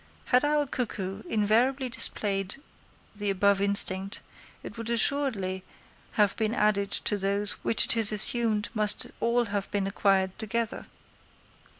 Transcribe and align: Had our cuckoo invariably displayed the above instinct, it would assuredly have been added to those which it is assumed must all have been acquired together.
Had 0.25 0.43
our 0.43 0.65
cuckoo 0.65 1.21
invariably 1.29 1.87
displayed 1.87 2.55
the 3.15 3.29
above 3.29 3.61
instinct, 3.61 4.21
it 4.63 4.75
would 4.75 4.89
assuredly 4.89 5.63
have 6.13 6.35
been 6.37 6.55
added 6.55 6.89
to 6.89 7.19
those 7.19 7.51
which 7.63 7.85
it 7.85 7.95
is 7.95 8.11
assumed 8.11 8.69
must 8.73 9.05
all 9.19 9.45
have 9.45 9.69
been 9.69 9.85
acquired 9.85 10.39
together. 10.39 10.87